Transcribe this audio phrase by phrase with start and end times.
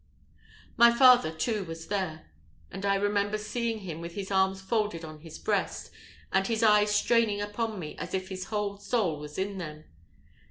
[0.77, 2.31] My father, too, was there;
[2.71, 5.91] and I remember seeing him with his arms folded on his breast,
[6.33, 9.83] and his eyes straining upon me as if his whole soul was in them.